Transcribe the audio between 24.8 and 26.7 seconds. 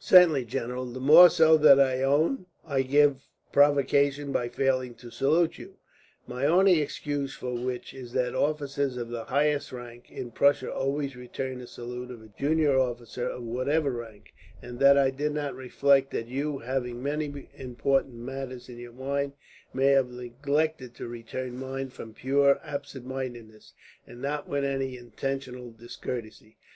intentional discourtesy.